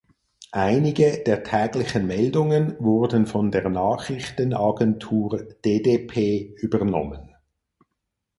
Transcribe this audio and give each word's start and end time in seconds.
Einige 0.53 1.21
der 1.27 1.43
täglichen 1.43 2.07
Meldungen 2.07 2.75
wurden 2.79 3.27
von 3.27 3.51
der 3.51 3.69
Nachrichtenagentur 3.69 5.43
ddp 5.63 6.55
übernommen. 6.59 7.35